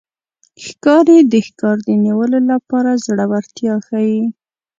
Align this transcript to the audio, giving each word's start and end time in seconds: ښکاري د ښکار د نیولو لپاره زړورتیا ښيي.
ښکاري 0.65 1.17
د 1.31 1.33
ښکار 1.47 1.77
د 1.87 1.89
نیولو 2.05 2.39
لپاره 2.51 2.91
زړورتیا 3.05 3.73
ښيي. 3.87 4.21